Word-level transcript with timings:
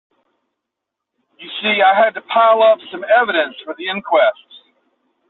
You 1.37 1.47
see 1.61 1.79
I 1.85 1.93
had 1.93 2.15
to 2.15 2.21
pile 2.21 2.63
up 2.63 2.79
some 2.91 3.03
evidence 3.03 3.55
for 3.63 3.75
the 3.77 3.87
inquest. 3.87 4.63